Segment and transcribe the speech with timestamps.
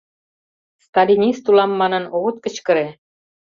[0.85, 2.87] Сталинист улам манын, огыт кычкыре.